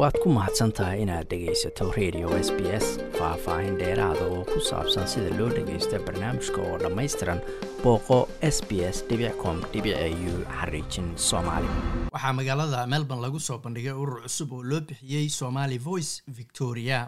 [0.00, 2.86] waad ku mahadsan tahay inaad dhegaysato radio s b s
[3.18, 7.40] faah-faahin dheeraada oo ku saabsan sida loo dhagaysto barnaamijka oo dhammaystiran
[7.82, 8.18] booqo
[8.54, 8.98] s b s
[9.42, 11.68] com u xariijin soomaali.
[12.14, 17.00] Waxaa magaalada melbourne lagu soo bandhigay urur cusub oo loo bixiyey somali voice victoria.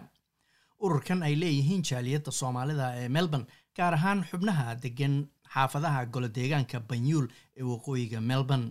[0.85, 3.47] Ururkan ay leeyihiin jaaliyadda soomaalida ee melbourne
[3.77, 5.15] gaar ahaan xubnaha degan
[5.53, 8.67] xaafadaha golodeegaanka banyuul ee waqooyiga melbourne.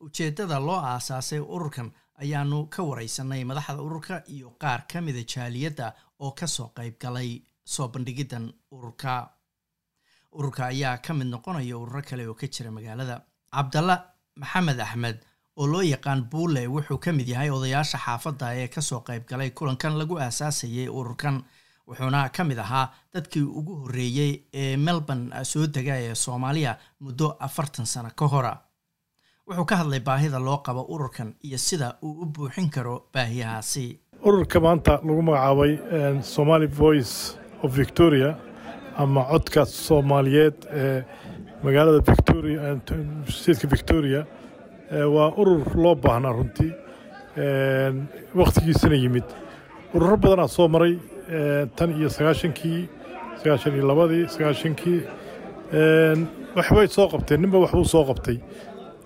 [0.00, 1.90] Ujeeddada loo aasaasay ururkan
[2.22, 7.42] ayaanu ka wareysanay madaxda ururka iyo qaar ka mida jaaliyadda oo ka soo qayb galay
[7.64, 9.30] soo bandhigiddan ururka.
[10.32, 13.22] Ururka ayaa ka mid noqonaya ururo kale oo ka jira magaalada.
[13.52, 13.96] Cabdalla
[14.36, 15.18] maxamed axmed
[15.56, 19.50] oo loo yaqaan buule wuxuu ka mid yahay odayaasha xaafadda ee ka soo qayb galay
[19.50, 21.42] kulankan lagu aasaasayay ururkan
[21.88, 27.86] wuxuuna ka mid ahaa dadkii ugu horreeyey ee melbourne soo dega ee soomaaliya muddo afartan
[27.86, 28.52] sano ka hora
[29.48, 33.98] wuxuu ka hadlay baahida loo qabo ururkan iyo sida uu u buuxin karo baahiyahaasi.
[34.24, 35.72] Ururka maanta lagu magacaabay
[36.22, 38.36] somali voice of victoria
[38.96, 41.04] ama codka soomaaliyeed ee
[41.64, 42.60] magaalada victoria
[43.28, 44.26] statka victoria
[45.14, 46.72] waa urur loo baahnaa runtii
[48.34, 49.24] wakhtigiisana yimid.
[49.94, 50.94] Ururo badanaa soo maray
[51.76, 52.88] tan iyo sagaashankii
[53.40, 54.98] sagaashan iyo labadii sagaashankii
[56.56, 58.38] waxbay soo qabteen ninba waxbuu soo qabtay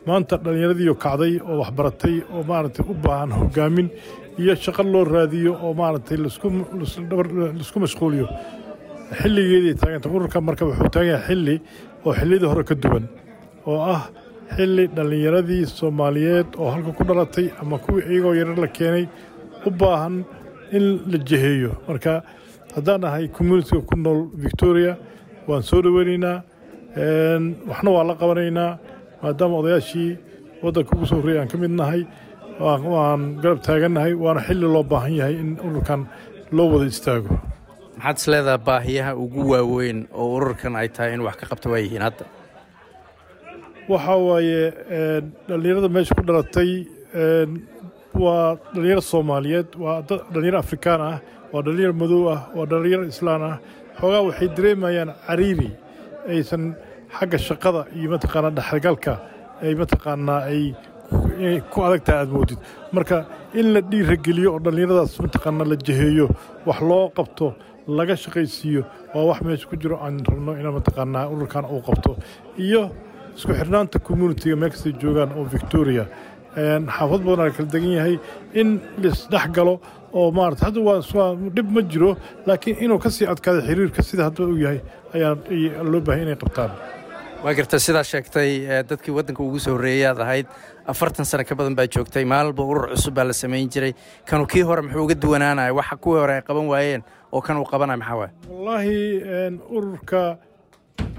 [0.07, 3.89] maanta dhallinyaradiiyo kacday oo waxbaratay oo maaragtay u baahan hogaamin
[4.43, 6.29] iyo shaqo loo raadiyo oo maaragtay la
[7.65, 8.27] isku mashquuliyo.
[9.21, 11.55] Xilligeeday taaganta ururka marka wuxuu taagan yahay xilli
[12.07, 13.05] oo xilliyadii hore ka duwan
[13.71, 14.03] oo ah
[14.57, 19.05] xilli dhallinyaradii soomaaliyeed oo halka ku dhalatay ama kuwii iyagoo yarar la keenay
[19.67, 20.25] u baahan
[20.77, 21.71] in la jeheeyo.
[21.89, 22.23] Marka
[22.75, 24.97] haddaan nahay communitiga ku nool victoria
[25.49, 26.37] waan soo dhoweynaynaa
[27.71, 28.71] waxna waa la qabanaynaa
[29.23, 30.11] maadaama odayaashii
[30.63, 32.03] waddanka ugu soo horreeyay aan ka mid nahay.
[32.63, 36.01] Waan garab taagannahay waana xilli loo baahan yahay in ururkan
[36.57, 37.35] loo wada istaago.
[37.97, 42.03] Maxaad is leedaha baahiyaha ugu waaweyn oo ururkan ay tahay in wax ka qabta waayihiin
[42.07, 42.25] hadda?
[43.89, 44.61] Waxaa waaye
[45.49, 46.71] dhallinyarada meesha ku dhalatay
[48.25, 49.99] waa dhallinyaro soomaaliyeed waa
[50.33, 51.17] dhallinyaro afrikaan ah
[51.53, 53.57] waa dhallinyaro madow ah waa dhallinyaro islaan ah.
[53.99, 55.71] Xoogaa waxay dareemayaan cariiri
[56.33, 56.65] aysan
[57.19, 59.13] xagga shaqada iyo mataqaanaa dhexgalka
[59.63, 60.63] ay mataqaanaa ay
[61.73, 62.59] ku adagtaha aad moodid.
[62.93, 63.17] Marka
[63.61, 66.27] in la dhiirageliyo oo dhallinyaradaas mataqaanaa la jeheeyo
[66.67, 67.47] wax loo qabto
[67.99, 68.83] laga shaqaysiiyo
[69.15, 72.17] waa wax meesha ku jiro aan rabno ina mataqaanaa ururkan uu qabto.
[72.67, 72.83] Iyo
[73.37, 76.05] isku xirnaanta communitiga meel kastay joogaan oo victoria.
[76.97, 78.15] Xaafad badan la kala degan yahay
[78.61, 78.69] in
[79.03, 79.75] laisdhex galo
[80.13, 83.27] oo maarata hadda waa dhib ma jiro laakiin inuu ka sii
[83.69, 84.81] xiriirka sida hadda uu yahay
[85.15, 85.37] ayaa
[85.93, 86.71] loo baahay inay qabtaan
[87.45, 88.51] waa garta sidaa sheegtay
[88.89, 90.47] dadkii waddanka ugu soo horreeyaad ahayd
[90.87, 92.25] afartan sano ka badan baa joogtay.
[92.25, 93.93] Maalinba urur cusub baa la samayn jiray.
[94.27, 97.03] Kanu kii hore muxuu uga duwanaanaya waxa kuwii hore ay qaban waayeen
[97.33, 100.39] oo kan uu qabanaya maxaa waay wallaahi ururka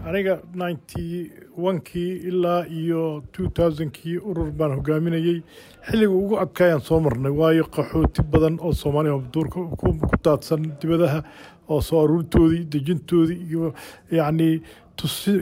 [0.07, 5.43] aniga ninety onkii ilaa iyo two thousandkii urur baan hogaaminayey
[5.89, 9.91] xilliga ugu adkaayaan soo marnay waayo qaxooti badan oo soomaaliya duurka ku
[10.23, 11.23] daadsan dibadaha
[11.69, 13.73] oo soo aruurtoodii dejintoodii iyo
[14.11, 14.61] yacnii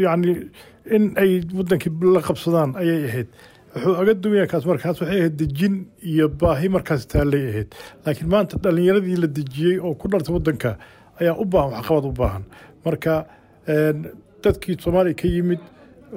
[0.05, 0.33] yacni
[0.89, 3.27] in ay waddankii la qabsadaan ayay ahayd.
[3.75, 7.69] Wuxuu aga duwanya kaas markaas waxay ahayd dejin iyo baahi markaas taallay ahayd.
[8.05, 10.77] Laakiin maanta dhallinyaradii la dejiyey oo ku dhartay waddanka
[11.21, 12.43] ayaa u baahan waxqabad u baahan.
[12.85, 13.25] Marka
[14.43, 15.59] dadkii soomaaliya ka yimid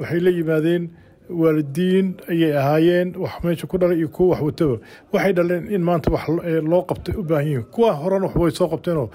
[0.00, 0.90] waxay la yimaadeen
[1.30, 4.76] waalidiin ayay ahaayeen wax meesha ku dhalay iyo kuwa wax wataba
[5.12, 6.28] waxay dhaleen in maanta wax
[6.72, 7.64] loo qabtay u baahan yihiin.
[7.70, 9.10] Kuwa horena wax way soo qabteenoo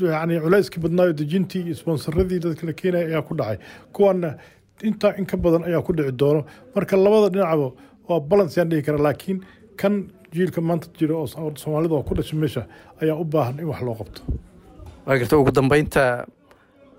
[0.00, 3.58] yani culayskii badnaayo dejintii iyo sponsaradii dadka la keenaya ayaa ku dhacay.
[3.92, 4.36] Kuwaana
[4.82, 6.44] intaa in ka badan ayaa ku dhici doono.
[6.74, 7.72] Marka labada dhinacba
[8.08, 9.40] waa balance yaan dhihi kara laakiin
[9.76, 11.26] kan jiilka maanta jira oo
[11.56, 12.66] soomaalida oo ku dhashay meesha
[13.02, 14.20] ayaa u baahan in wax loo qabto.
[15.06, 16.26] Waa garta ugu dambeynta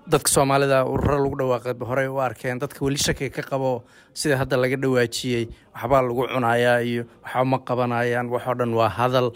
[0.08, 3.82] dadka soomaalida ururo lagu dhawaaqay horey u arkeen dadka weli shakiga ka qabo
[4.14, 5.44] sida hadda laga dhawaajiyey
[5.74, 9.28] waxbaa lagu cunayaa iyo waxba ma qabanayaan waxoo dhan waa hadal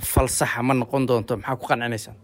[0.00, 2.16] falsaxa ma noqon doonto maxaa ku qancinaysaan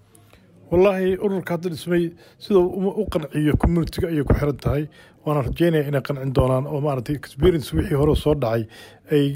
[0.71, 2.05] wallaahi ururka hadda dhismay
[2.39, 2.63] siduu
[3.03, 4.85] u qanciyo communitiga ayay ku xiran tahay
[5.25, 8.63] waana rajeynaya inay qancin doonaan oo maaragtay experience wixii hore soo dhacay
[9.17, 9.27] ay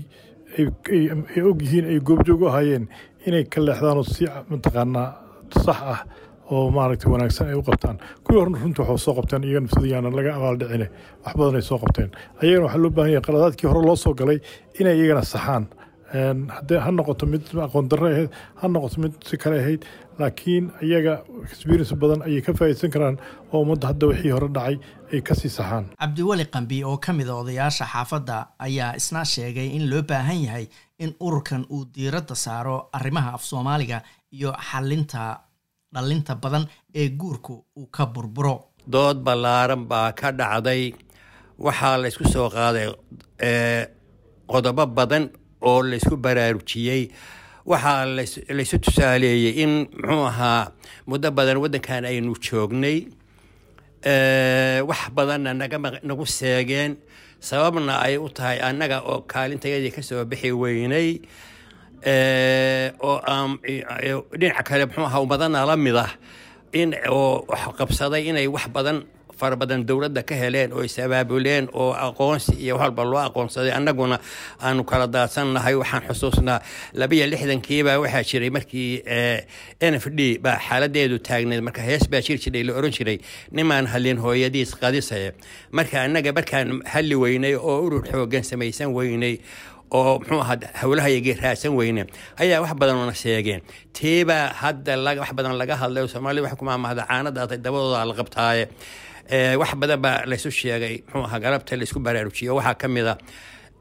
[0.58, 2.88] ay og yihiin ay goobjoog u ahaayeen
[3.26, 5.08] inay ka leexdaanoo si mataqaanaa
[5.64, 6.00] sax ah
[6.50, 7.96] oo maaragtay wanaagsan ay u qabtaan.
[8.24, 10.86] Kuwii horena runtii waxaa soo qabteen iyaga nafsadayaana laga abaaldhicine
[11.24, 12.10] wax badan ay soo qabteen.
[12.42, 14.38] Ayagana waxaa loo baahan yahay qaladaadkii hore loo soo galay
[14.80, 15.64] inay iyagana saxaan
[16.14, 18.30] haddee ha noqoto mid aqoon darro ahayd
[18.60, 19.82] ha noqoto mid si kale ahayd
[20.18, 21.14] laakiin iyaga
[21.50, 23.16] experience badan ayay ka faa'iidsan karaan
[23.52, 24.76] oo ummadda hadda wixii hore dhacay
[25.12, 29.68] ay ka sii saxaan cabdiweli qambi oo ka mid a odayaasha xaafadda ayaa isna sheegay
[29.76, 30.66] in loo baahan yahay
[31.04, 33.98] in ururkan uu diiradda saaro arrimaha af soomaaliga
[34.36, 35.22] iyo xalinta
[35.94, 36.64] dhalinta badan
[37.00, 38.54] ee guurku uu ka burburo.
[38.94, 40.82] Dood ballaaran baa ka dhacday.
[41.66, 42.88] Waxaa la ysku soo qaaday
[44.52, 45.24] qodobo badan
[45.68, 47.02] oo laysku baraarujiyey.
[47.66, 48.04] Waxaa
[48.56, 50.72] laysu tusaaleeyey in muxuu ahaa
[51.08, 52.98] muddo badan waddankan aynu joognay
[54.88, 55.54] wax badanna
[56.08, 56.96] nagu seegeen.
[57.40, 61.20] Sababna ay u tahay annaga oo kaalintayadii ka soo bixi weynay
[63.00, 63.20] oo
[64.40, 66.12] dhinaca kale muxuu ahaa ummadana la mid ah
[66.72, 67.44] in oo
[67.78, 69.04] qabsaday inay wax badan
[69.40, 74.16] fara badan dowladda ka heleen oo is-abaabuleen oo aqoonsi iyo walba loo aqoonsaday annaguna
[74.66, 76.58] aanu kala daadsannahay waxaan xusuusnaa
[77.00, 78.90] labiyo lixdankiibaa waxaa jiray markii
[79.90, 83.18] n f d baa xaaladeedu taagneed marka hees baa jir jiray la ohan jiray
[83.58, 85.28] nimaan hadlin hooyadiis qadisaye
[85.78, 89.34] marka annaga markaan halli weynay oo urur xoogan samaysan weynay
[89.98, 92.02] oo muxuu ahaa howlahayagii raadsan weyne
[92.42, 93.60] ayaa wax badanna sheegeen.
[93.96, 98.64] Tiibaa hadda wax badan laga hadlay soomaalida wax kumaamahda caanadaatay dabadooda la qabtaaye
[99.60, 101.02] wax badan baa laysu sheegay.
[101.06, 102.54] Muxuu ahaa galabta laysku baraarujiyo.
[102.58, 103.14] Waxaa ka mid a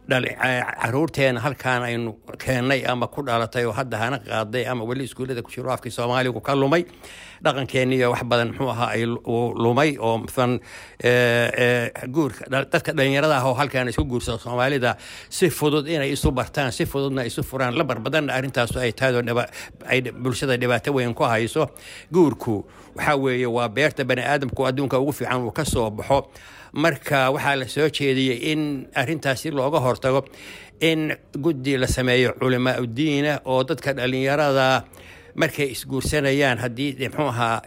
[0.10, 5.50] caruurteena halkaan aynu keennay ama ku dhalatay oo hadda hana qaaday ama weli iskuullada ku
[5.52, 6.84] jiro afkii soomaaligu ka lumay.
[7.44, 10.60] Dhaqankeeniyo wax badan muxuu ahaa ay lumay oo masalan
[12.12, 14.96] guurka dadka dhalinyarada ah oo halkaan isku guursada soomaalida
[15.30, 17.76] si fudud inay isu bartaan si fududna isu furaan.
[17.78, 19.24] Lambar badanna arrintaasu ay tahay
[19.88, 21.68] ay bulshada dhibaato weyn ku hayso.
[22.12, 22.66] Guurku
[22.96, 26.28] waxaa weeye waa beerta bani aadamku adduunka ugu fiican uu ka soo baxo
[26.74, 28.62] marka waxaa la soo jeediyey in
[29.02, 30.26] arrintaas si looga hortago
[30.90, 31.16] in
[31.46, 34.84] guddi la sameeyo culamaa udiina oo dadka dhalinyarada
[35.36, 37.62] markay isguursanayaan haddii mxuu ahaa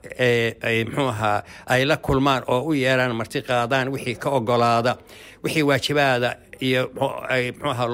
[0.89, 4.97] mxuu ahaa ay la kulmaan oo u yeeraan marti qaadaan wixii ka ogolaada
[5.45, 7.89] wixii waajibaada iyo mxuu ahaa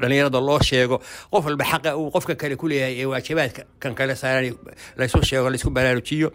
[0.00, 1.00] dhalinyarada loo sheego
[1.30, 4.54] qof walba xaqa uu qofka kale ku leeyahay ee waajibaadka kan kale saaran
[4.98, 6.28] laysu sheego laysku baraarujiyo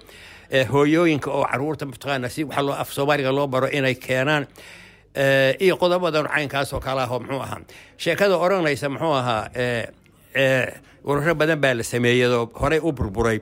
[0.71, 4.47] hooyooyinka oo carruurta mataqaana si waxa loo af soomaaliga loo baro inay keenaan
[5.59, 7.59] iyo qodobadan caynkaas oo kale ah oo muxuu ahaa.
[7.97, 9.47] Sheekada odhanaysa muxuu ahaa
[11.03, 13.39] ururo badan baa la sameeyadoo horey u burburay.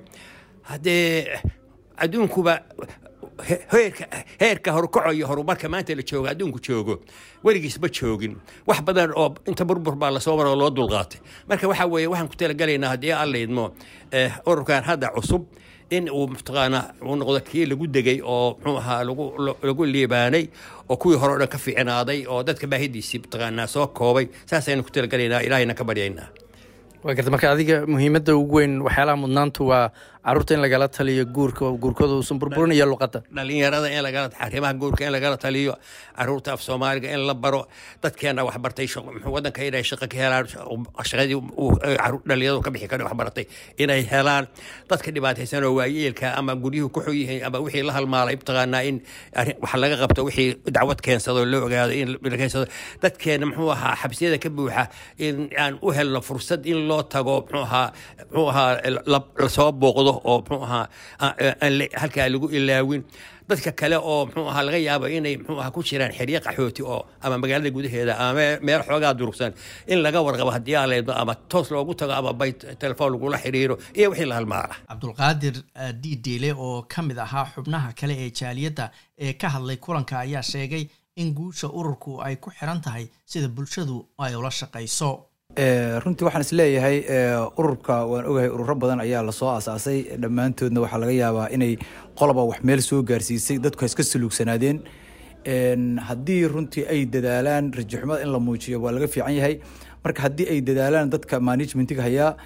[0.70, 1.40] Haddee
[1.98, 2.62] adduunkuba
[4.40, 7.00] heerka horukaco iyo horumarka maanta la joogo adduunku joogo
[7.44, 8.36] weligiis ma joogin.
[8.68, 11.20] Wax badan oo inta burbur baa la soo maro loo dulqaatay.
[11.48, 13.72] Marka waxa weeye waxaan ku talagelaynaa haddii aan
[14.46, 15.46] ururkan hadda cusub
[15.90, 19.04] in uu mataqaana uu noqdo kii lagu degay oo muxuu ahaa
[19.64, 20.48] lagu liibaanay
[20.90, 24.28] oo kuwii hore o dhan ka fiicnaaday oo dadka baahidiisii mataqaanaa soo koobay.
[24.46, 26.28] Saasaynu ku talagelaynaa ilaahayna ka baryaynaa
[27.04, 29.92] waa garta marka adiga muhiimadda ugu weyn waxyaalaha mudnaantu waa
[30.26, 35.02] carruurta in lagala taliyo guurka guurkooda uusan burburin iyo luqadda dhalinyarada in lagala arrimaha guurka
[35.08, 35.74] in lagala taliyo
[36.18, 37.62] carruurta af soomaaliga in la baro
[38.04, 38.88] dadkeena waxbartay
[39.36, 40.46] wadanka inay shaqo ka helaan
[41.10, 41.38] shaqadii
[42.30, 43.46] dhalinyaradu ka bixi kara waxbaratay
[43.84, 44.46] inay helaan.
[44.90, 48.98] Dadka dhibaataysan oo waayeelka ama guryuhu ku xun yihiin ama wixii la halmaalay mataqaanaa in
[49.64, 52.66] wax laga qabto wixii dacwad keensado loo ogaado in keensado
[53.04, 54.84] dadkeena muxuu ahaa xabsiyada ka buuxa
[55.18, 57.88] in aan u helno fursad in loo tago muxuu ahaa
[58.32, 58.72] muxuu ahaa
[59.14, 59.20] la
[59.58, 60.88] soo booqdo oo muxuu ahaa
[62.02, 63.04] halkaa lagu ilaawin.
[63.50, 67.06] Dadka kale oo muxuu ahaa laga yaabo inay muxuu ahaa ku jiraan xeryo qaxooti oo
[67.22, 69.54] ama magaalada gudaheeda ama meel xoogaa durugsan.
[69.88, 74.10] In laga warqabo haddii leedno ama toos loogu tago ama bay telefoon lagula xiriiro iyo
[74.12, 74.76] wixii la halmaala.
[74.90, 75.56] Cabdulqaadir
[76.02, 80.88] diideele oo ka mid ahaa xubnaha kale ee jaaliyadda ee ka hadlay kulanka ayaa sheegay
[81.16, 85.10] in guusha ururku ay ku xiran tahay sida bulshadu ay ula shaqayso
[85.60, 86.98] runtii waxaan is leeyahay
[87.58, 91.78] ururka waan ogahay ururo badan ayaa la soo asaasay dhammaantoodna waxaa laga yaabaa inay
[92.20, 94.80] qoloba wax meel soo gaarsiisay dadku iska saluugsanaadeen
[96.08, 99.60] haddii runtii ay dadaalaan rajaxumada in la muujiyo waa laga fiican yahay.
[100.04, 102.38] Marka haddii ay dadaalaan dadka managementiga hayaa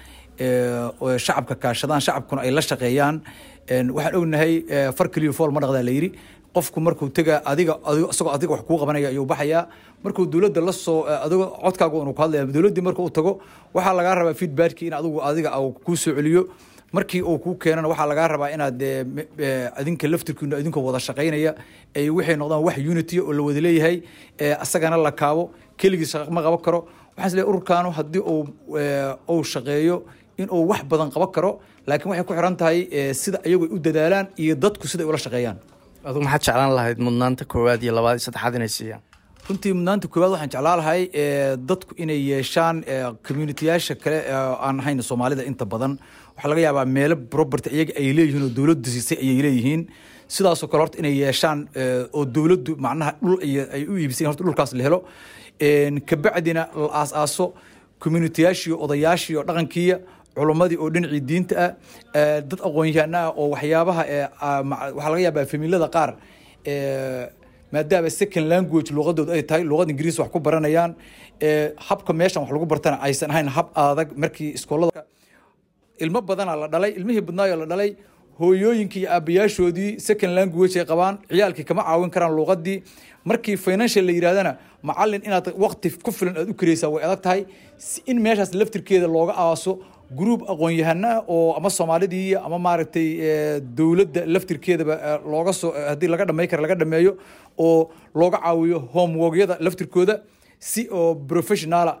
[1.18, 3.20] shacabka kaashadaan shacabkuna ay la shaqeeyaan.
[3.68, 4.64] Waxaan ognahay
[4.96, 6.10] far keliyo fool ma dhaqdaa la yidhi
[6.54, 7.74] qofku markuu tega adiga
[8.12, 9.62] isagoo adiga wax kuu qabanaya ayuu baxayaa.
[10.04, 13.32] Markuu dowladda la soo adigo codkaaga unu ku hadlaya dowladdii marka uu tago
[13.74, 15.50] waxaa lagaa rabaa feedbackki in adigu adiga
[15.84, 16.42] kuu soo celiyo.
[16.92, 18.80] Markii uu kuu keenana waxaa lagaa rabaa inaad
[19.80, 21.52] adinka laftirkiina idinkoo wada shaqaynaya
[21.96, 23.96] ay waxay noqdaan wax unity oo la wada leeyahay.
[24.64, 26.80] Asagana la kaabo keligii shaqa ma qaban karo.
[27.16, 28.22] Waxaan is leeyahay ururkaanu haddii
[29.28, 29.96] uu shaqeeyo
[30.38, 31.50] in uu wax badan qaban karo
[31.86, 32.78] laakiin waxay ku xiran tahay
[33.14, 35.58] sida ayagu u dadaalaan iyo dadku sida ay ula shaqeeyaan
[36.08, 39.02] adigu maxaad jeclaan lahayd mudnaanta koowaad iyo labaad iyo saddexaad inay siiyaan?
[39.48, 41.00] Runtii mudnaanta koowaad waxaan jeclaan lahay
[41.68, 42.76] dadku inay yeeshaan
[43.26, 44.18] communitiyaasha kale
[44.66, 45.92] aan ahayn soomaalida inta badan.
[46.36, 49.82] Waxaa laga yaabaa meelo property iyaga ay leeyihiin oo dowladdu siisay ayay leeyihiin.
[50.34, 51.58] Sidaasoo kale horta inay yeeshaan
[52.16, 53.38] oo dowladdu macnaha dhul
[53.76, 54.98] ay u iibisay horta dhulkaas la helo.
[56.08, 57.46] Kabacdina la aas-aaso
[58.02, 59.96] communitiyaashii odayaashii dhaqankiiya
[60.36, 61.70] culummadii oo dhinacii diinta ah
[62.48, 64.02] dad aqoon-yahana ah oo waxyaabaha
[64.96, 66.10] waxaa laga yaabaa familada qaar
[67.74, 70.92] maadaama second language luqadooda ay tahay luqada ingiriis wax ku baranayaan
[71.88, 75.02] habka meeshan wax lagu bartana aysan ahayn hab adag markii iskoolada.
[76.04, 77.90] Ilmo badanaa la dhalay ilmihii badnaayoo la dhalay
[78.40, 82.76] hooyooyinkii iyo aabayaashoodii second language ay qabaan ciyaalkii kama caawin karaan luuqadii
[83.30, 84.52] markii financial la yidhahdana
[84.88, 87.40] macalin inaad waqti ku filan aad u karaysaa way adag tahay.
[88.10, 89.72] In meeshaas laftirkeeda looga aaso
[90.18, 93.06] gruub aqoon-yahana oo ama soomaalidii ama maaragtay
[93.78, 94.94] dowladda laftirkeedaba
[95.32, 97.12] looga soo haddii laga dhamay kara laga dhameeyo
[97.66, 97.90] oo
[98.20, 100.14] looga caawiyo homeworkyada laftirkooda
[100.70, 101.92] si oo professionala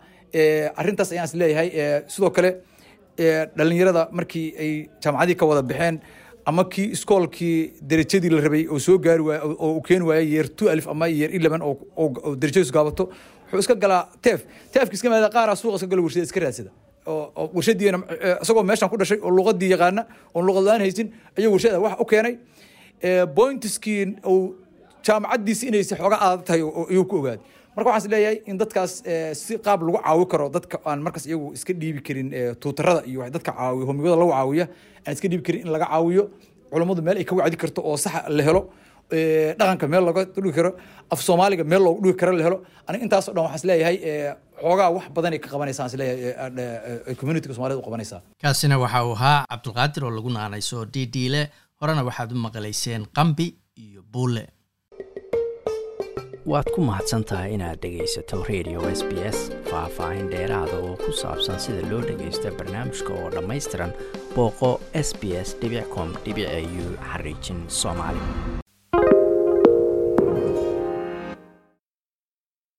[0.80, 1.68] arrintaas ayaan is leeyahay.
[2.14, 2.50] Sidoo kale
[3.58, 4.70] dhalinyarada markii ay
[5.02, 5.96] jaamacadii ka wada baxeen
[6.50, 7.56] ama kii iskoolkii
[7.90, 11.30] derajadii la rabay oo soo gaari waay oo keeni waaya yeer two alif ama yeer
[11.38, 13.04] eleven oo derajadiisu gaabato
[13.52, 14.40] wuxuu iska galaa teef
[14.74, 16.70] teefki iska maada qaaraa suuqa iska galo warshada iska raadsada
[17.06, 17.98] warshadiina
[18.42, 20.02] isagoo meeshan ku dhashay oo luqadii yaqaana
[20.34, 21.08] oon luqad la'aan haysin
[21.38, 22.34] ayuu warshada wax u keenay.
[23.36, 24.54] Bointiskii uu
[25.06, 27.40] jaamacaddiisi inaysa xooga adag tahay ayuu ku ogaaday
[27.76, 28.92] marka waxaan is leeyahay in dadkaas
[29.40, 32.28] si qaab lagu caawi karo dadka aan markaas iyagu iska dhiibi karin
[32.62, 34.66] tuutarada iyo dadka caawiyo homigada lagu caawiya
[35.06, 36.24] aan iska dhiibi karin in laga caawiyo
[36.72, 38.62] culummadu meel ay ka wacdi karto oo saxa la helo
[39.58, 40.70] dhaqanka meel looga dhigi karo
[41.12, 42.58] af soomaaliga meel loogu dhigi karo la helo.
[42.88, 43.96] Aniga intaas o dhan waxaan is leeyahay
[44.62, 49.14] xoogaa wax badan ay ka qabanaysaa is leeyahay communityga somalida u qabanaysaa kaasina waxa uu
[49.18, 51.42] ahaa cabdulqaadir oo lagu naanayso didiile
[51.80, 53.46] horena waxaad u maqlayseen qambi
[53.84, 54.44] iyo buule.
[56.52, 59.38] Waad ku mahadsan tahay inaad dhegaysato radio s b s
[59.70, 63.92] faah-faahin dheeraada oo ku saabsan sida loo dhagaysto barnaamijka oo dhammaystiran
[64.36, 64.70] booqo
[65.06, 65.56] s b s
[65.94, 68.20] com u xariijin soomaali